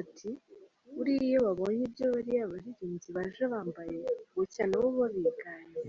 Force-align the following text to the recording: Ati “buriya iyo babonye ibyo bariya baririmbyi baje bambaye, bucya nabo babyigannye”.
Ati 0.00 0.30
“buriya 0.94 1.22
iyo 1.30 1.40
babonye 1.46 1.82
ibyo 1.88 2.04
bariya 2.14 2.50
baririmbyi 2.52 3.08
baje 3.16 3.44
bambaye, 3.52 3.96
bucya 4.34 4.64
nabo 4.70 4.88
babyigannye”. 4.98 5.82